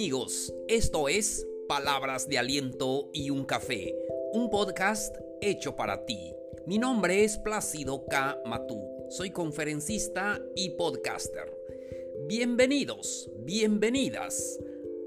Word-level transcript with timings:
amigos, 0.00 0.54
esto 0.66 1.10
es 1.10 1.46
Palabras 1.68 2.26
de 2.26 2.38
Aliento 2.38 3.10
y 3.12 3.28
un 3.28 3.44
Café, 3.44 3.94
un 4.32 4.48
podcast 4.48 5.14
hecho 5.42 5.76
para 5.76 6.06
ti. 6.06 6.32
Mi 6.66 6.78
nombre 6.78 7.22
es 7.22 7.36
Plácido 7.36 8.06
K. 8.06 8.40
Matú, 8.46 8.80
soy 9.10 9.30
conferencista 9.30 10.40
y 10.56 10.70
podcaster. 10.70 11.54
Bienvenidos, 12.26 13.30
bienvenidas 13.44 14.58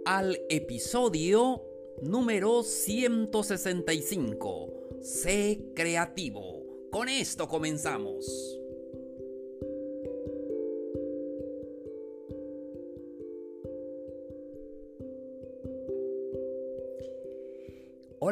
al 0.06 0.40
episodio 0.48 1.64
número 2.04 2.62
165. 2.62 5.00
Sé 5.02 5.72
creativo. 5.74 6.62
Con 6.92 7.10
esto 7.10 7.48
comenzamos. 7.48 8.63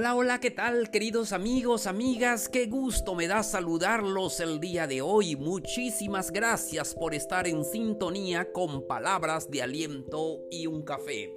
Hola, 0.02 0.16
hola, 0.16 0.40
¿qué 0.40 0.50
tal 0.50 0.90
queridos 0.90 1.32
amigos, 1.32 1.86
amigas? 1.86 2.50
Qué 2.50 2.66
gusto 2.66 3.14
me 3.14 3.28
da 3.28 3.44
saludarlos 3.44 4.40
el 4.40 4.60
día 4.60 4.88
de 4.88 5.04
hoy. 5.04 5.36
Muchísimas 5.36 6.32
gracias 6.32 6.96
por 6.96 7.14
estar 7.14 7.46
en 7.46 7.64
sintonía 7.64 8.52
con 8.52 8.88
palabras 8.88 9.52
de 9.52 9.62
aliento 9.62 10.40
y 10.50 10.66
un 10.66 10.82
café. 10.82 11.32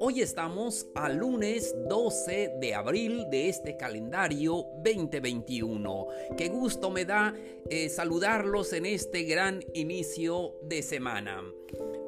Hoy 0.00 0.20
estamos 0.20 0.88
al 0.96 1.18
lunes 1.18 1.76
12 1.88 2.54
de 2.60 2.74
abril 2.74 3.30
de 3.30 3.50
este 3.50 3.76
calendario 3.76 4.66
2021. 4.82 6.06
Qué 6.36 6.48
gusto 6.48 6.90
me 6.90 7.04
da 7.04 7.36
eh, 7.70 7.88
saludarlos 7.88 8.72
en 8.72 8.86
este 8.86 9.22
gran 9.22 9.64
inicio 9.74 10.56
de 10.62 10.82
semana. 10.82 11.40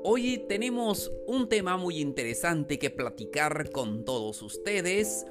Hoy 0.02 0.44
tenemos 0.48 1.12
un 1.28 1.48
tema 1.48 1.76
muy 1.76 2.00
interesante 2.00 2.80
que 2.80 2.90
platicar 2.90 3.70
con 3.70 4.04
todos 4.04 4.42
ustedes 4.42 5.24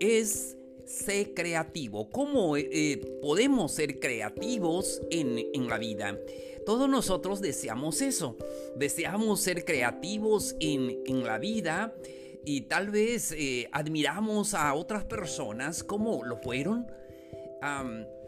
es 0.00 0.56
ser 0.84 1.34
creativo. 1.34 2.10
¿Cómo 2.10 2.56
eh, 2.56 2.68
eh, 2.72 3.18
podemos 3.22 3.72
ser 3.72 4.00
creativos 4.00 5.00
en, 5.10 5.68
la 5.68 5.78
vida? 5.78 6.18
Todos 6.66 6.88
nosotros 6.88 7.40
deseamos 7.40 8.00
eso. 8.00 8.36
Deseamos 8.76 9.40
ser 9.40 9.64
creativos 9.64 10.56
en, 10.58 11.24
la 11.24 11.38
vida 11.38 11.94
y 12.44 12.62
tal 12.62 12.90
vez 12.90 13.32
eh, 13.32 13.68
admiramos 13.72 14.54
a 14.54 14.74
otras 14.74 15.04
personas 15.04 15.84
como 15.84 16.24
lo 16.24 16.36
fueron. 16.38 16.86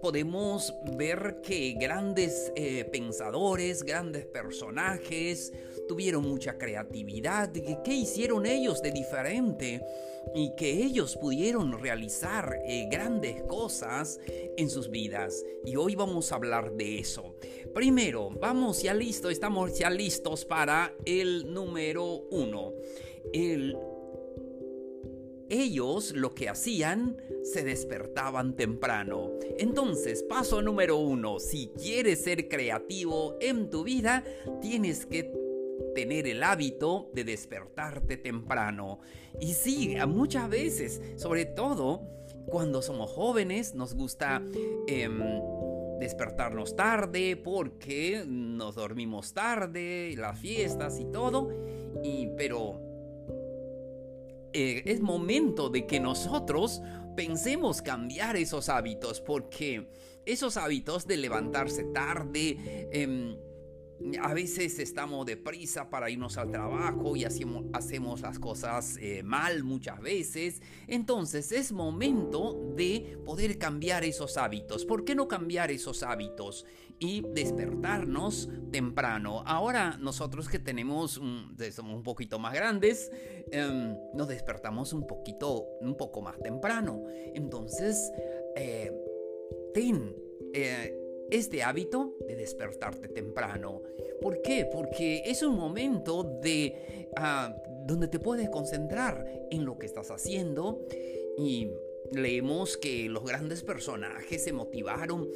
podemos 0.00 0.74
ver 0.96 1.40
que 1.42 1.74
grandes 1.80 2.52
pensadores, 2.92 3.82
grandes 3.82 4.26
personajes 4.26 5.52
tuvieron 5.88 6.24
mucha 6.24 6.58
creatividad. 6.58 7.52
¿Qué 7.84 7.94
hicieron 7.94 8.46
ellos 8.46 8.82
de 8.82 8.92
diferente? 8.92 9.80
y 10.34 10.54
que 10.56 10.84
ellos 10.84 11.16
pudieron 11.16 11.78
realizar 11.78 12.58
eh, 12.66 12.88
grandes 12.90 13.42
cosas 13.42 14.20
en 14.56 14.70
sus 14.70 14.90
vidas. 14.90 15.44
Y 15.64 15.76
hoy 15.76 15.94
vamos 15.94 16.32
a 16.32 16.36
hablar 16.36 16.72
de 16.72 16.98
eso. 16.98 17.34
Primero, 17.74 18.30
vamos 18.30 18.82
ya 18.82 18.94
listos, 18.94 19.32
estamos 19.32 19.78
ya 19.78 19.90
listos 19.90 20.44
para 20.44 20.94
el 21.04 21.52
número 21.52 22.26
uno. 22.30 22.72
ellos 25.48 26.12
lo 26.12 26.34
que 26.34 26.48
hacían, 26.48 27.18
se 27.42 27.62
despertaban 27.62 28.56
temprano. 28.56 29.32
Entonces, 29.58 30.22
paso 30.22 30.62
número 30.62 30.96
uno, 30.96 31.38
si 31.38 31.68
quieres 31.68 32.22
ser 32.22 32.48
creativo 32.48 33.36
en 33.40 33.68
tu 33.68 33.84
vida, 33.84 34.24
tienes 34.62 35.04
que 35.04 35.41
tener 35.94 36.26
el 36.26 36.42
hábito 36.42 37.10
de 37.14 37.24
despertarte 37.24 38.16
temprano. 38.16 39.00
Y 39.40 39.54
sí, 39.54 39.94
muchas 40.06 40.48
veces, 40.48 41.00
sobre 41.16 41.44
todo 41.44 42.02
cuando 42.46 42.82
somos 42.82 43.10
jóvenes, 43.10 43.74
nos 43.74 43.94
gusta 43.94 44.42
em, 44.86 45.20
despertarnos 46.00 46.74
tarde 46.76 47.36
porque 47.36 48.24
nos 48.26 48.74
dormimos 48.74 49.32
tarde, 49.32 50.14
las 50.16 50.38
fiestas 50.38 50.98
y 50.98 51.04
todo. 51.06 51.50
Y, 52.02 52.28
pero 52.36 52.80
eh, 54.52 54.82
es 54.84 55.00
momento 55.00 55.70
de 55.70 55.86
que 55.86 56.00
nosotros 56.00 56.82
pensemos 57.16 57.82
cambiar 57.82 58.36
esos 58.36 58.68
hábitos 58.68 59.20
porque 59.20 59.86
esos 60.24 60.56
hábitos 60.56 61.06
de 61.06 61.16
levantarse 61.16 61.84
tarde, 61.84 62.88
em, 62.92 63.36
a 64.20 64.34
veces 64.34 64.78
estamos 64.78 65.26
deprisa 65.26 65.88
para 65.90 66.10
irnos 66.10 66.36
al 66.38 66.50
trabajo 66.50 67.16
y 67.16 67.24
hacemos, 67.24 68.20
las 68.20 68.38
cosas 68.38 68.96
eh, 69.00 69.22
mal 69.22 69.64
muchas 69.64 70.00
veces. 70.00 70.62
Entonces 70.86 71.52
es 71.52 71.72
momento 71.72 72.72
de 72.76 73.18
poder 73.24 73.58
cambiar 73.58 74.04
esos 74.04 74.36
hábitos. 74.36 74.84
¿Por 74.84 75.04
qué 75.04 75.14
no 75.14 75.28
cambiar 75.28 75.70
esos 75.70 76.02
hábitos 76.02 76.66
y 76.98 77.22
despertarnos 77.32 78.48
temprano? 78.70 79.42
Ahora 79.46 79.96
nosotros 79.98 80.48
que 80.48 80.58
tenemos, 80.58 81.20
somos 81.72 81.96
un 81.96 82.02
poquito 82.02 82.38
más 82.38 82.54
grandes, 82.54 83.10
em, 83.50 83.96
nos 84.14 84.28
despertamos 84.28 84.92
un 84.92 85.06
poquito, 85.06 85.64
un 85.80 85.96
poco 85.96 86.22
más 86.22 86.38
temprano. 86.40 87.04
Entonces, 87.34 88.10
eh, 88.56 88.92
ten... 89.74 90.14
Este 91.30 91.62
hábito 91.62 92.16
de 92.26 92.36
despertarte 92.36 93.08
temprano. 93.08 93.82
¿Por 94.20 94.42
qué? 94.42 94.68
Porque 94.70 95.22
es 95.24 95.42
un 95.42 95.56
momento 95.56 96.22
de 96.42 97.08
ah, 97.16 97.54
donde 97.86 98.08
te 98.08 98.18
puedes 98.18 98.48
concentrar 98.50 99.26
en 99.50 99.64
lo 99.64 99.78
que 99.78 99.86
estás 99.86 100.10
haciendo 100.10 100.86
y 101.38 101.70
leemos 102.12 102.76
que 102.76 103.08
los 103.08 103.24
grandes 103.24 103.62
personajes 103.62 104.44
se 104.44 104.52
motivaron 104.52 105.28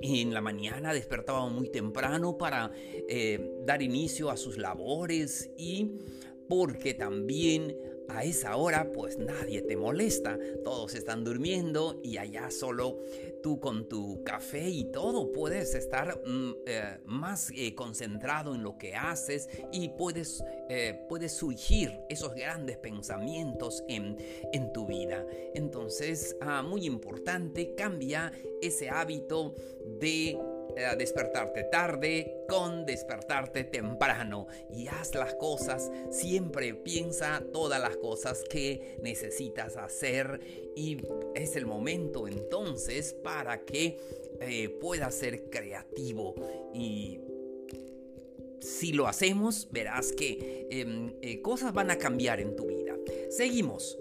en 0.00 0.34
la 0.34 0.40
mañana 0.40 0.92
despertaban 0.92 1.54
muy 1.54 1.68
temprano 1.70 2.36
para 2.36 2.70
eh, 3.08 3.58
dar 3.64 3.80
inicio 3.82 4.30
a 4.30 4.36
sus 4.36 4.58
labores 4.58 5.50
y 5.56 5.92
porque 6.48 6.94
también 6.94 7.76
a 8.08 8.24
esa 8.24 8.56
hora 8.56 8.92
pues 8.92 9.18
nadie 9.18 9.62
te 9.62 9.76
molesta, 9.76 10.38
todos 10.62 10.94
están 10.94 11.24
durmiendo 11.24 12.00
y 12.02 12.18
allá 12.18 12.50
solo 12.50 13.00
tú 13.42 13.60
con 13.60 13.88
tu 13.88 14.22
café 14.24 14.68
y 14.70 14.84
todo 14.84 15.32
puedes 15.32 15.74
estar 15.74 16.20
mm, 16.26 16.52
eh, 16.66 16.98
más 17.04 17.50
eh, 17.54 17.74
concentrado 17.74 18.54
en 18.54 18.62
lo 18.62 18.78
que 18.78 18.94
haces 18.94 19.48
y 19.72 19.90
puedes, 19.90 20.42
eh, 20.68 21.04
puedes 21.08 21.32
surgir 21.32 22.00
esos 22.08 22.34
grandes 22.34 22.78
pensamientos 22.78 23.84
en, 23.88 24.16
en 24.52 24.72
tu 24.72 24.86
vida. 24.86 25.26
Entonces, 25.54 26.36
ah, 26.40 26.62
muy 26.62 26.86
importante, 26.86 27.74
cambia 27.74 28.32
ese 28.62 28.88
hábito 28.88 29.54
de 30.00 30.38
despertarte 30.96 31.64
tarde 31.64 32.44
con 32.48 32.84
despertarte 32.84 33.64
temprano 33.64 34.46
y 34.70 34.88
haz 34.88 35.14
las 35.14 35.34
cosas, 35.34 35.90
siempre 36.10 36.74
piensa 36.74 37.42
todas 37.52 37.80
las 37.80 37.96
cosas 37.96 38.44
que 38.50 38.98
necesitas 39.02 39.76
hacer 39.76 40.40
y 40.76 40.98
es 41.34 41.56
el 41.56 41.66
momento 41.66 42.26
entonces 42.26 43.12
para 43.12 43.64
que 43.64 43.98
eh, 44.40 44.68
puedas 44.80 45.14
ser 45.14 45.48
creativo 45.50 46.34
y 46.72 47.20
si 48.64 48.92
lo 48.92 49.06
hacemos 49.06 49.68
verás 49.70 50.12
que 50.12 50.66
em, 50.70 51.12
eh, 51.20 51.42
cosas 51.42 51.74
van 51.74 51.90
a 51.90 51.98
cambiar 51.98 52.40
en 52.40 52.56
tu 52.56 52.66
vida. 52.66 52.96
Seguimos. 53.30 53.98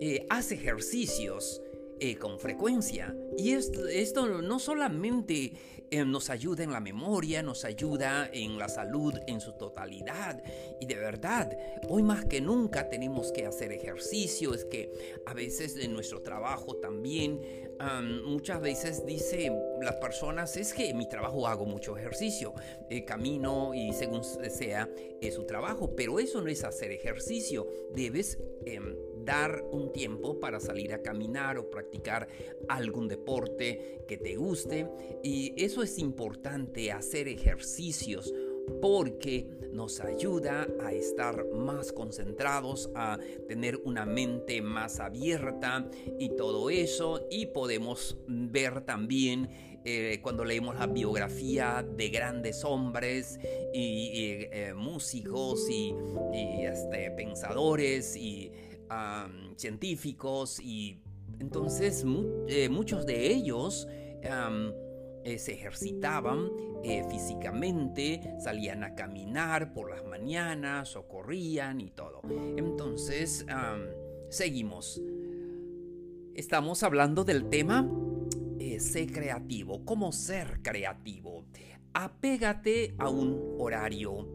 Eh, 0.00 0.26
haz 0.28 0.50
ejercicios 0.50 1.62
eh, 2.00 2.16
con 2.16 2.38
frecuencia. 2.40 3.14
Y 3.36 3.52
esto, 3.52 4.42
no 4.42 4.58
solamente 4.58 5.52
eh, 5.90 6.04
nos 6.04 6.30
ayuda 6.30 6.64
en 6.64 6.72
la 6.72 6.80
memoria, 6.80 7.42
nos 7.42 7.64
ayuda 7.64 8.30
en 8.32 8.58
la 8.58 8.68
salud 8.68 9.14
en 9.26 9.40
su 9.40 9.52
totalidad. 9.52 10.42
Y 10.80 10.86
de 10.86 10.96
verdad, 10.96 11.56
hoy 11.88 12.02
más 12.02 12.24
que 12.24 12.40
nunca 12.40 12.88
tenemos 12.88 13.32
que 13.32 13.46
hacer 13.46 13.72
ejercicio. 13.72 14.54
Es 14.54 14.64
que 14.64 14.92
a 15.26 15.34
veces 15.34 15.76
en 15.76 15.92
nuestro 15.92 16.22
trabajo 16.22 16.76
también, 16.76 17.40
muchas 18.24 18.60
veces 18.60 19.04
dice 19.04 19.50
las 19.82 19.96
personas, 19.96 20.56
es 20.56 20.72
que 20.72 20.90
en 20.90 20.96
mi 20.96 21.08
trabajo 21.08 21.46
hago 21.46 21.66
mucho 21.66 21.96
ejercicio, 21.96 22.54
eh, 22.88 23.04
camino 23.04 23.74
y 23.74 23.92
según 23.92 24.22
sea 24.24 24.88
su 25.32 25.44
trabajo. 25.44 25.94
Pero 25.96 26.18
eso 26.18 26.40
no 26.40 26.48
es 26.48 26.64
hacer 26.64 26.92
ejercicio. 26.92 27.66
Debes 27.94 28.38
em, 28.64 28.94
dar 29.24 29.64
un 29.70 29.92
tiempo 29.92 30.38
para 30.40 30.60
salir 30.60 30.92
a 30.92 31.02
caminar 31.02 31.58
o 31.58 31.70
practicar 31.70 32.28
algún 32.68 33.08
deporte 33.08 34.04
que 34.06 34.16
te 34.16 34.36
guste. 34.36 34.88
Y 35.22 35.52
eso 35.56 35.82
es 35.82 35.98
importante, 35.98 36.92
hacer 36.92 37.28
ejercicios 37.28 38.32
porque 38.80 39.46
nos 39.72 40.00
ayuda 40.00 40.66
a 40.80 40.92
estar 40.92 41.46
más 41.52 41.92
concentrados, 41.92 42.90
a 42.94 43.18
tener 43.48 43.76
una 43.84 44.06
mente 44.06 44.62
más 44.62 45.00
abierta 45.00 45.88
y 46.18 46.30
todo 46.30 46.70
eso. 46.70 47.26
Y 47.30 47.46
podemos 47.46 48.16
ver 48.26 48.82
también 48.82 49.50
eh, 49.84 50.20
cuando 50.22 50.44
leemos 50.44 50.76
la 50.76 50.86
biografía 50.86 51.86
de 51.86 52.08
grandes 52.08 52.64
hombres 52.64 53.38
y, 53.72 54.46
eh, 54.50 54.72
músicos 54.74 55.68
y, 55.68 55.94
este, 56.64 57.10
pensadores 57.10 58.16
y 58.16 58.50
científicos 59.56 60.60
y 60.60 61.00
entonces 61.40 62.04
muchos 62.04 63.06
de 63.06 63.32
ellos 63.32 63.88
se 64.22 65.52
ejercitaban 65.52 66.50
físicamente, 67.10 68.34
salían 68.38 68.84
a 68.84 68.94
caminar 68.94 69.72
por 69.72 69.90
las 69.90 70.04
mañanas 70.04 70.96
o 70.96 71.08
corrían 71.08 71.80
y 71.80 71.90
todo. 71.90 72.20
Entonces, 72.56 73.46
seguimos. 74.28 75.00
Estamos 76.34 76.82
hablando 76.82 77.24
del 77.24 77.48
tema 77.48 77.88
eh, 78.58 78.80
ser 78.80 79.12
creativo, 79.12 79.84
cómo 79.84 80.10
ser 80.10 80.60
creativo. 80.62 81.44
Apégate 81.92 82.94
a 82.98 83.08
un 83.08 83.56
horario. 83.58 84.26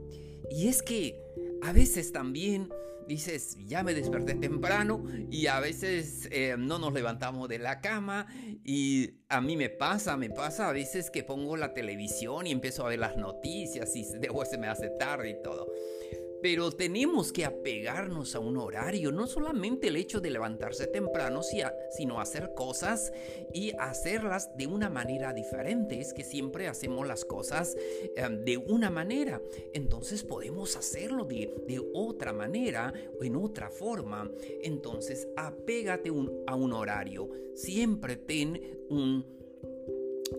Y 0.49 0.67
es 0.67 0.81
que 0.81 1.21
a 1.61 1.73
veces 1.73 2.11
también 2.11 2.69
dices, 3.09 3.57
ya 3.65 3.83
me 3.83 3.95
desperté 3.95 4.35
temprano 4.35 5.03
y 5.31 5.47
a 5.47 5.59
veces 5.59 6.29
eh, 6.31 6.55
no 6.57 6.77
nos 6.77 6.93
levantamos 6.93 7.49
de 7.49 7.57
la 7.57 7.81
cama 7.81 8.27
y 8.63 9.15
a 9.27 9.41
mí 9.41 9.57
me 9.57 9.69
pasa, 9.69 10.15
me 10.15 10.29
pasa 10.29 10.69
a 10.69 10.71
veces 10.71 11.09
que 11.09 11.23
pongo 11.23 11.57
la 11.57 11.73
televisión 11.73 12.45
y 12.45 12.51
empiezo 12.51 12.85
a 12.85 12.89
ver 12.89 12.99
las 12.99 13.17
noticias 13.17 13.95
y 13.95 14.05
después 14.19 14.49
se 14.49 14.59
me 14.59 14.67
hace 14.67 14.89
tarde 14.91 15.31
y 15.31 15.41
todo. 15.41 15.67
Pero 16.41 16.71
tenemos 16.71 17.31
que 17.33 17.45
apegarnos 17.45 18.35
a 18.35 18.39
un 18.39 18.57
horario, 18.57 19.11
no 19.11 19.27
solamente 19.27 19.87
el 19.87 19.95
hecho 19.95 20.21
de 20.21 20.29
levantarse 20.29 20.87
temprano, 20.87 21.41
sino 21.43 22.19
hacer 22.19 22.53
cosas 22.55 23.11
y 23.53 23.71
hacerlas 23.77 24.55
de 24.57 24.67
una 24.67 24.89
manera 24.89 25.33
diferente. 25.33 25.99
Es 25.99 26.13
que 26.13 26.23
siempre 26.23 26.67
hacemos 26.67 27.07
las 27.07 27.25
cosas 27.25 27.75
em, 28.15 28.43
de 28.43 28.57
una 28.57 28.89
manera, 28.89 29.41
entonces 29.73 30.23
podemos 30.23 30.75
hacerlo 30.75 31.25
de, 31.25 31.49
otra 31.93 32.33
manera 32.33 32.93
o 33.19 33.23
en 33.23 33.35
otra 33.35 33.69
forma. 33.69 34.29
Entonces, 34.61 35.27
apégate 35.35 36.09
a 36.47 36.55
un 36.55 36.73
horario. 36.73 37.29
Siempre 37.55 38.15
ten 38.15 38.61
un, 38.89 39.25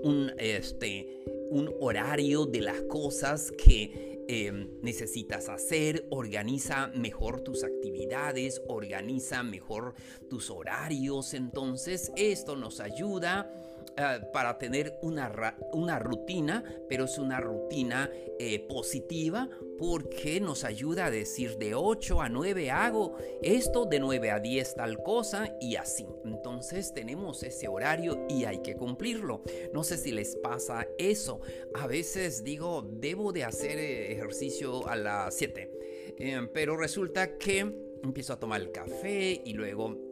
un, 0.02 0.32
este, 0.38 1.24
un 1.50 1.74
horario 1.80 2.46
de 2.46 2.60
las 2.60 2.82
cosas 2.82 3.50
que 3.52 4.09
Em, 4.32 4.78
necesitas 4.80 5.48
hacer, 5.48 6.06
organiza 6.08 6.86
mejor 6.94 7.40
tus 7.40 7.64
actividades, 7.64 8.62
organiza 8.68 9.42
mejor 9.42 9.94
tus 10.28 10.50
horarios. 10.50 11.34
Entonces 11.34 12.12
esto 12.14 12.54
nos 12.54 12.78
ayuda 12.78 13.50
eh, 13.96 14.20
para 14.32 14.58
tener 14.58 14.98
una, 15.02 15.56
una, 15.72 15.98
rutina, 15.98 16.64
pero 16.88 17.04
es 17.04 17.18
una 17.18 17.40
rutina 17.40 18.10
eh, 18.38 18.66
positiva 18.68 19.48
porque 19.78 20.40
nos 20.40 20.64
ayuda 20.64 21.06
a 21.06 21.10
decir 21.10 21.56
de 21.56 21.74
8 21.74 22.20
a 22.20 22.28
9 22.28 22.70
hago 22.70 23.16
esto, 23.42 23.86
de 23.86 24.00
9 24.00 24.30
a 24.30 24.40
10 24.40 24.74
tal 24.74 25.02
cosa 25.02 25.56
y 25.60 25.76
así. 25.76 26.06
Entonces 26.24 26.92
tenemos 26.94 27.42
ese 27.42 27.68
horario 27.68 28.26
y 28.28 28.44
hay 28.44 28.62
que 28.62 28.76
cumplirlo. 28.76 29.42
No 29.72 29.84
sé 29.84 29.96
si 29.96 30.12
les 30.12 30.36
pasa 30.36 30.86
eso. 30.98 31.40
A 31.74 31.86
veces 31.86 32.44
digo, 32.44 32.82
debo 32.82 33.32
de 33.32 33.44
hacer 33.44 33.78
eh, 33.78 34.12
ejercicio 34.12 34.86
a 34.86 34.96
las 34.96 35.34
7, 35.34 36.48
pero 36.52 36.76
resulta 36.76 37.38
que 37.38 37.90
empiezo 38.02 38.32
a 38.32 38.40
tomar 38.40 38.60
el 38.60 38.72
café 38.72 39.40
y 39.44 39.52
luego 39.52 40.09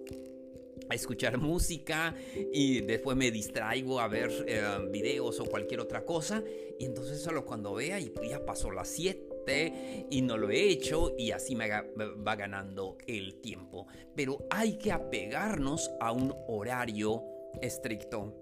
a 0.89 0.95
escuchar 0.95 1.39
música 1.39 2.15
y 2.53 2.81
después 2.81 3.17
me 3.17 3.31
distraigo 3.31 4.01
a 4.01 4.09
ver 4.09 4.31
eh, 4.47 4.63
videos 4.91 5.41
o 5.41 5.45
cualquier 5.45 5.81
otra 5.81 6.05
cosa 6.05 6.43
y 6.79 6.85
entonces 6.85 7.21
solo 7.21 7.45
cuando 7.45 7.75
vea 7.75 8.01
y 8.01 8.11
pues 8.11 8.31
ya 8.31 8.45
pasó 8.45 8.71
las 8.71 8.89
7 8.89 10.07
y 10.11 10.23
no 10.23 10.37
lo 10.37 10.51
he 10.51 10.69
hecho 10.69 11.15
y 11.17 11.31
así 11.31 11.57
me 11.57 11.69
va 11.69 12.37
ganando 12.37 12.99
el 13.07 13.41
tiempo. 13.41 13.87
Pero 14.15 14.47
hay 14.51 14.77
que 14.79 14.93
apegarnos 14.93 15.91
a 16.01 16.13
un 16.13 16.35
horario 16.49 17.25
estricto. 17.63 18.35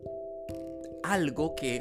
Algo 1.05 1.55
que 1.55 1.81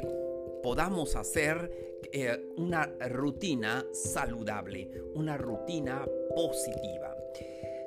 podamos 0.62 1.16
hacer 1.16 1.98
eh, 2.12 2.38
una 2.56 2.86
rutina 3.08 3.84
saludable, 3.92 4.90
una 5.14 5.36
rutina 5.36 6.06
positiva. 6.34 7.16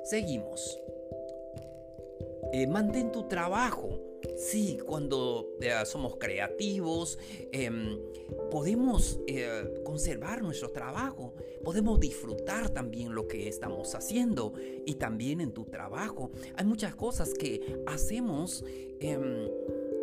Seguimos. 0.04 0.78
Eh, 2.52 2.66
mantén 2.66 3.12
tu 3.12 3.28
trabajo. 3.28 4.00
Sí, 4.36 4.78
cuando 4.84 5.56
eh, 5.60 5.72
somos 5.84 6.16
creativos, 6.16 7.18
em, 7.52 7.98
podemos 8.50 9.20
eh, 9.26 9.82
conservar 9.84 10.42
nuestro 10.42 10.70
trabajo, 10.70 11.34
podemos 11.64 11.98
disfrutar 12.00 12.70
también 12.70 13.14
lo 13.14 13.26
que 13.26 13.48
estamos 13.48 13.94
haciendo 13.94 14.52
y 14.84 14.94
también 14.94 15.40
en 15.40 15.52
tu 15.52 15.64
trabajo. 15.64 16.30
Hay 16.56 16.64
muchas 16.64 16.94
cosas 16.94 17.32
que 17.34 17.82
hacemos 17.86 18.64
em, 19.00 19.48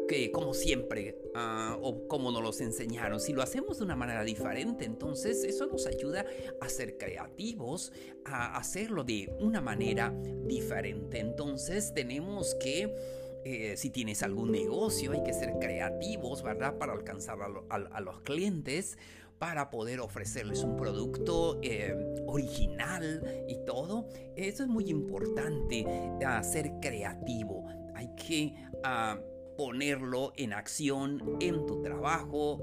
que 0.07 0.31
como 0.31 0.53
siempre 0.53 1.17
ah, 1.35 1.77
o 1.81 2.07
como 2.07 2.31
nos 2.31 2.41
los 2.41 2.61
enseñaron. 2.61 3.19
Si 3.19 3.33
lo 3.33 3.41
hacemos 3.43 3.77
de 3.77 3.83
una 3.83 3.95
manera 3.95 4.23
diferente, 4.23 4.85
entonces 4.85 5.43
eso 5.43 5.67
nos 5.67 5.85
ayuda 5.85 6.25
a 6.61 6.69
ser 6.69 6.97
creativos, 6.97 7.91
a 8.25 8.57
hacerlo 8.57 9.03
de 9.03 9.31
una 9.39 9.61
manera 9.61 10.13
diferente. 10.45 11.19
Entonces 11.19 11.93
tenemos 11.93 12.55
que... 12.55 12.93
Eh, 13.45 13.77
si 13.77 13.91
tienes 13.91 14.23
algún 14.23 14.51
negocio, 14.51 15.13
hay 15.13 15.23
que 15.23 15.31
ser 15.31 15.53
creativos, 15.61 16.43
¿verdad? 16.43 16.77
Para 16.77 16.91
alcanzar 16.91 17.37
a, 17.69 18.01
los 18.01 18.19
clientes, 18.21 18.97
para 19.39 19.69
poder 19.69 20.01
ofrecerles 20.01 20.63
un 20.63 20.75
producto 20.75 21.57
eh, 21.61 21.95
original 22.25 23.45
y 23.47 23.63
todo. 23.63 24.09
Eso 24.35 24.63
es 24.63 24.69
muy 24.69 24.89
importante, 24.89 25.85
ser 26.43 26.73
creativo. 26.81 27.65
Hay 27.95 28.09
que... 28.15 28.53
Ah, 28.83 29.17
ponerlo 29.57 30.33
en 30.37 30.53
acción 30.53 31.37
en 31.39 31.65
tu 31.65 31.81
trabajo 31.81 32.59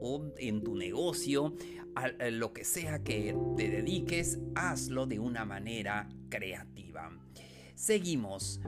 o, 0.00 0.32
en 0.36 0.62
tu 0.62 0.74
negocio, 0.74 1.54
a, 1.94 2.08
lo 2.30 2.52
que 2.52 2.64
sea 2.64 2.98
que 2.98 3.34
te 3.56 3.70
dediques, 3.70 4.38
hazlo 4.54 5.06
de 5.06 5.18
una 5.18 5.44
manera 5.44 6.08
creativa. 6.28 7.12
Seguimos. 7.74 8.60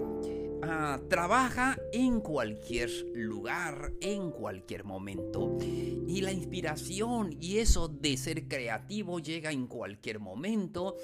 Ah, 0.62 1.00
trabaja 1.08 1.78
en 1.92 2.20
cualquier 2.20 2.90
lugar, 3.14 3.92
en 4.00 4.30
cualquier 4.30 4.84
momento. 4.84 5.56
Y 5.62 6.20
la 6.20 6.32
inspiración 6.32 7.34
y 7.40 7.58
eso 7.58 7.87
de 8.00 8.16
ser 8.16 8.48
creativo 8.48 9.18
llega 9.18 9.50
en 9.50 9.66
cualquier 9.66 10.18
momento. 10.18 10.96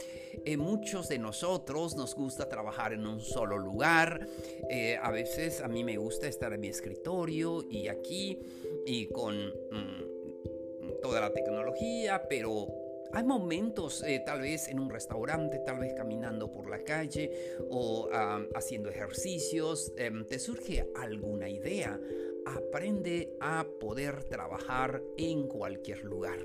Eh, 0.45 0.57
muchos 0.57 1.09
de 1.09 1.19
nosotros 1.19 1.97
nos 1.97 2.15
gusta 2.15 2.49
trabajar 2.49 2.93
en 2.93 3.07
un 3.07 3.21
solo 3.21 3.59
lugar. 3.59 4.27
Eh, 4.71 4.97
a 5.01 5.11
veces 5.11 5.61
a 5.61 5.69
mí 5.69 5.85
me 5.85 5.97
gusta 5.97 6.29
estar 6.29 6.53
en 6.53 6.61
mi 6.61 6.69
escritorio 6.69 7.65
y 7.69 7.89
aquí 7.89 8.39
y 8.87 9.07
con 9.07 9.37
mm, 9.49 11.01
toda 11.03 11.21
la 11.21 11.33
tecnología, 11.33 12.23
pero 12.29 12.67
hay 13.13 13.23
momentos, 13.23 14.03
eh, 14.03 14.23
tal 14.25 14.41
vez 14.41 14.69
en 14.69 14.81
un 14.81 14.91
restaurante, 14.91 15.61
tal 15.61 15.79
vez 15.79 15.95
caminando 15.95 16.51
por 16.51 16.69
la 16.69 16.83
calle 16.83 17.31
o 17.71 18.09
haciendo 18.55 18.91
ejercicios, 18.91 19.93
em, 19.97 20.27
te 20.27 20.39
surge 20.39 20.89
alguna 20.97 21.49
idea. 21.49 22.01
Aprende 22.47 23.37
a 23.41 23.67
poder 23.81 24.25
trabajar 24.25 25.03
en 25.17 25.49
cualquier 25.49 26.05
lugar. 26.05 26.39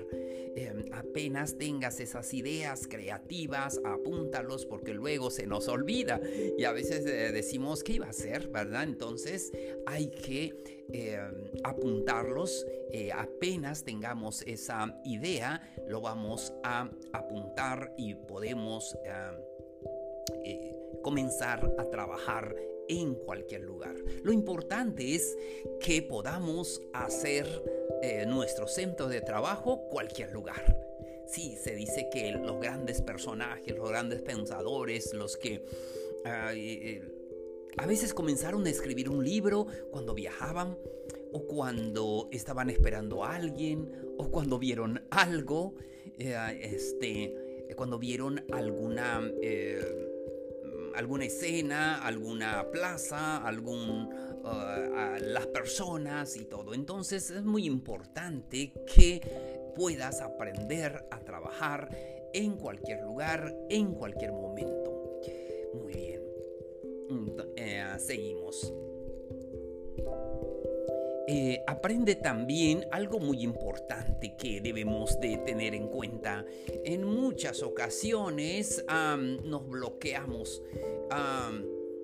Em, 0.56 0.84
apenas 0.92 1.56
tengas 1.58 2.00
esas 2.00 2.32
ideas 2.34 2.86
creativas, 2.88 3.80
apúntalos 3.84 4.66
porque 4.66 4.94
luego 4.94 5.30
se 5.30 5.46
nos 5.46 5.68
olvida 5.68 6.20
y 6.58 6.64
a 6.64 6.72
veces 6.72 7.06
eh, 7.06 7.32
decimos 7.32 7.84
qué 7.84 7.94
iba 7.94 8.06
a 8.06 8.10
hacer, 8.10 8.48
¿verdad? 8.48 8.82
Entonces 8.84 9.52
hay 9.86 10.08
que 10.08 10.80
Em, 10.92 11.50
apuntarlos. 11.62 12.66
Eh, 12.90 13.12
apenas 13.12 13.84
tengamos 13.84 14.42
esa 14.42 15.00
idea, 15.04 15.62
lo 15.86 16.00
vamos 16.00 16.52
a 16.64 16.90
apuntar 17.12 17.94
y 17.96 18.14
podemos 18.14 18.96
em, 19.04 19.36
eh, 20.44 20.76
comenzar 21.02 21.74
a 21.78 21.84
trabajar 21.84 22.54
en 22.90 23.14
cualquier 23.14 23.62
lugar. 23.62 23.94
Lo 24.22 24.32
importante 24.32 25.14
es 25.14 25.36
que 25.80 26.02
podamos 26.02 26.82
hacer 26.92 27.46
eh, 28.02 28.24
nuestro 28.26 28.66
centro 28.66 29.08
de 29.08 29.20
trabajo 29.20 29.88
cualquier 29.88 30.32
lugar. 30.32 30.76
Sí, 31.26 31.56
se 31.56 31.74
dice 31.76 32.08
que 32.12 32.32
los 32.32 32.60
grandes 32.60 33.02
personajes, 33.02 33.76
los 33.76 33.88
grandes 33.88 34.20
pensadores, 34.22 35.14
los 35.14 35.36
que 35.36 35.64
a 36.24 37.86
veces 37.86 38.12
comenzaron 38.12 38.66
a 38.66 38.70
escribir 38.70 39.08
un 39.08 39.24
libro 39.24 39.66
cuando 39.90 40.12
viajaban 40.12 40.76
o 41.32 41.46
cuando 41.46 42.28
estaban 42.32 42.70
esperando 42.70 43.24
a 43.24 43.36
alguien 43.36 43.92
o 44.18 44.30
cuando 44.30 44.58
vieron 44.58 45.02
algo, 45.10 45.74
eh, 46.18 46.36
este, 46.62 47.34
cuando 47.76 47.98
vieron 47.98 48.44
alguna, 48.52 49.30
eh, 49.40 50.08
alguna 51.00 51.24
escena, 51.24 52.04
alguna 52.04 52.70
plaza, 52.70 53.38
algún, 53.38 54.12
uh, 54.44 55.18
las 55.18 55.46
personas 55.46 56.36
y 56.36 56.44
todo. 56.44 56.74
Entonces 56.74 57.30
es 57.30 57.42
muy 57.42 57.64
importante 57.64 58.74
que 58.94 59.72
puedas 59.74 60.20
aprender 60.20 61.06
a 61.10 61.20
trabajar 61.20 61.88
en 62.34 62.58
cualquier 62.58 63.00
lugar, 63.00 63.56
en 63.70 63.94
cualquier 63.94 64.32
momento. 64.32 65.20
Muy 65.74 65.94
bien. 65.94 66.20
Eh, 67.56 67.82
seguimos. 67.98 68.70
Eh, 71.32 71.62
aprende 71.64 72.16
también 72.16 72.88
algo 72.90 73.20
muy 73.20 73.44
importante 73.44 74.34
que 74.34 74.60
debemos 74.60 75.20
de 75.20 75.36
tener 75.36 75.76
en 75.76 75.86
cuenta. 75.86 76.44
En 76.84 77.04
muchas 77.04 77.62
ocasiones 77.62 78.84
nos 79.44 79.68
bloqueamos. 79.68 80.60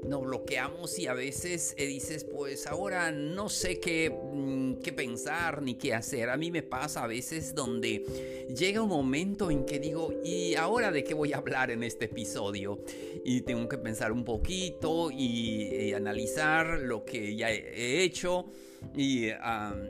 Nos 0.05 0.23
bloqueamos 0.23 0.99
y 0.99 1.07
a 1.07 1.15
veces 1.15 1.75
eh, 1.77 1.87
dices, 1.87 2.25
pues 2.25 2.67
ahora 2.67 3.13
no 3.13 3.49
sé 3.49 3.81
qué, 3.81 4.11
mm, 4.11 4.81
qué 4.83 4.93
pensar 4.93 5.63
ni 5.63 5.75
qué 5.75 5.95
hacer. 5.95 6.31
A 6.31 6.37
mí 6.37 6.51
me 6.51 6.63
pasa 6.63 7.05
a 7.05 7.07
veces 7.07 7.55
donde 7.55 8.47
llega 8.55 8.83
un 8.83 8.89
momento 8.89 9.51
en 9.51 9.65
que 9.65 9.79
digo, 9.79 10.13
¿y 10.25 10.55
ahora 10.55 10.91
de 10.91 11.03
qué 11.03 11.15
voy 11.15 11.33
a 11.33 11.39
hablar 11.39 11.71
en 11.71 11.83
este 11.83 12.07
episodio? 12.07 12.79
Y 13.25 13.41
tengo 13.41 13.69
que 13.69 13.79
pensar 13.79 14.13
un 14.13 14.25
poquito 14.25 15.11
y 15.11 15.93
analizar 15.93 16.81
lo 16.81 17.05
que 17.05 17.35
ya 17.35 17.51
he 17.51 18.03
hecho 18.03 18.47
y 18.95 19.29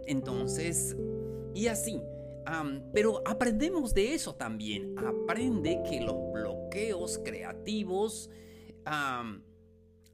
entonces, 0.07 0.97
y 1.55 1.67
así. 1.67 2.01
pero 2.93 3.23
aprendemos 3.27 3.93
de 3.95 4.15
eso 4.15 4.35
también. 4.35 4.95
Aprende 4.99 5.81
que 5.89 6.01
los 6.01 6.17
bloqueos 6.33 7.19
creativos 7.19 8.31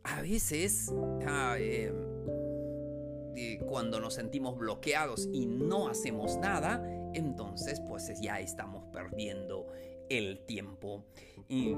a 0.05 0.23
veces 0.23 0.93
ah, 1.27 1.57
em, 1.59 1.95
cuando 3.67 4.01
nos 4.01 4.15
sentimos 4.15 4.59
bloqueados 4.59 5.29
y 5.33 5.47
no 5.47 5.89
hacemos 5.89 6.37
nada, 6.39 6.83
entonces 7.15 7.81
pues 7.89 8.13
ya 8.21 8.41
estamos 8.41 8.85
perdiendo 8.93 9.67
el 10.09 10.41
tiempo. 10.47 11.05
Y 11.49 11.75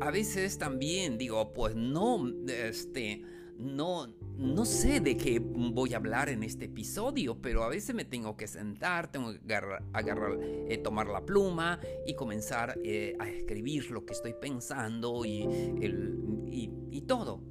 a 0.00 0.10
veces 0.10 0.58
también 0.58 1.18
digo, 1.18 1.52
pues 1.52 1.74
no, 1.74 2.26
este, 2.46 3.22
no, 3.56 4.06
no 4.38 4.64
sé 4.64 5.00
de 5.00 5.16
qué 5.16 5.38
voy 5.38 5.92
a 5.92 5.98
hablar 5.98 6.30
en 6.30 6.42
este 6.42 6.66
episodio, 6.66 7.40
pero 7.40 7.62
a 7.62 7.68
veces 7.68 7.94
me 7.94 8.04
tengo 8.04 8.36
que 8.36 8.46
sentar, 8.46 9.10
tengo 9.10 9.32
que 9.34 9.54
agarrar, 9.92 10.38
eh, 10.42 10.78
tomar 10.78 11.08
la 11.08 11.24
pluma 11.24 11.78
y 12.06 12.14
comenzar 12.14 12.78
eh, 12.82 13.14
a 13.18 13.28
escribir 13.28 13.90
lo 13.90 14.06
que 14.06 14.14
estoy 14.14 14.34
pensando 14.34 15.24
y, 15.24 15.46
y, 15.80 17.02
todo. 17.02 17.42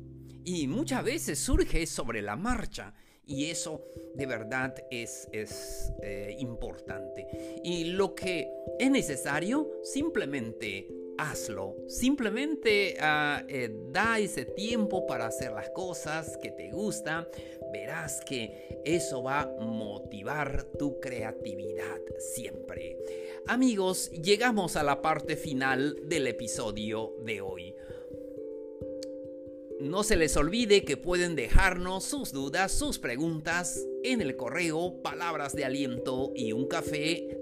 Y 0.51 0.65
muchas 0.65 1.03
veces 1.03 1.37
surge 1.37 1.85
sobre 1.85 2.23
la 2.23 2.35
marcha. 2.35 2.95
Y 3.27 3.51
eso 3.51 3.85
de 4.15 4.25
verdad 4.25 4.73
es, 4.89 5.27
es 5.31 5.93
eh, 6.01 6.35
importante. 6.39 7.27
Y 7.63 7.91
lo 7.91 8.15
que 8.15 8.49
es 8.79 8.89
necesario, 8.89 9.69
simplemente 9.83 10.87
hazlo. 11.19 11.75
Simplemente 11.87 12.97
ah, 12.99 13.43
eh, 13.47 13.69
da 13.91 14.17
ese 14.17 14.45
tiempo 14.45 15.05
para 15.05 15.27
hacer 15.27 15.51
las 15.51 15.69
cosas 15.69 16.35
que 16.41 16.49
te 16.49 16.71
gustan. 16.71 17.27
Verás 17.71 18.19
que 18.21 18.81
eso 18.83 19.21
va 19.21 19.41
a 19.41 19.47
motivar 19.59 20.63
tu 20.79 20.99
creatividad 20.99 21.99
siempre. 22.17 22.97
Amigos, 23.45 24.09
llegamos 24.09 24.77
a 24.77 24.81
la 24.81 24.99
parte 24.99 25.35
final 25.35 26.09
del 26.09 26.25
episodio 26.25 27.13
de 27.23 27.39
hoy. 27.39 27.75
No 29.79 30.03
se 30.03 30.17
les 30.17 30.35
olvide 30.35 30.83
que 30.83 30.97
pueden 30.97 31.37
dejarnos 31.37 32.03
sus 32.03 32.33
dudas, 32.33 32.73
sus 32.73 32.99
preguntas 32.99 33.79
en 34.03 34.19
el 34.19 34.35
correo 34.35 35.01
palabras 35.01 35.55
de 35.55 35.63
aliento 35.63 36.33
y 36.35 36.51
un 36.51 36.67
café 36.67 37.39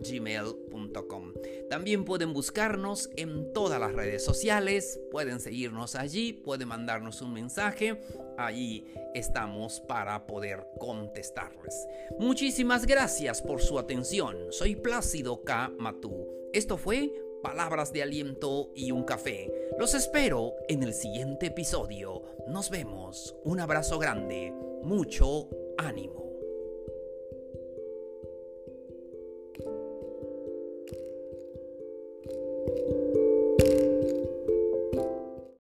gmail.com. 0.00 1.34
También 1.68 2.04
pueden 2.04 2.32
buscarnos 2.32 3.10
en 3.16 3.52
todas 3.52 3.80
las 3.80 3.92
redes 3.92 4.24
sociales, 4.24 5.00
pueden 5.10 5.40
seguirnos 5.40 5.96
allí, 5.96 6.32
pueden 6.32 6.68
mandarnos 6.68 7.22
un 7.22 7.32
mensaje, 7.32 8.00
allí 8.36 8.86
estamos 9.14 9.80
para 9.80 10.28
poder 10.28 10.64
contestarles. 10.78 11.74
Muchísimas 12.20 12.86
gracias 12.86 13.42
por 13.42 13.60
su 13.60 13.80
atención, 13.80 14.36
soy 14.50 14.76
Plácido 14.76 15.42
K. 15.42 15.72
Matú. 15.76 16.28
Esto 16.52 16.78
fue 16.78 17.12
Palabras 17.42 17.92
de 17.92 18.02
Aliento 18.02 18.70
y 18.74 18.90
un 18.90 19.04
Café. 19.04 19.50
Los 19.78 19.94
espero 19.94 20.54
en 20.68 20.82
el 20.82 20.92
siguiente 20.92 21.46
episodio. 21.46 22.22
Nos 22.48 22.68
vemos. 22.70 23.36
Un 23.44 23.60
abrazo 23.60 23.98
grande. 23.98 24.52
Mucho 24.82 25.48
ánimo. 25.78 26.27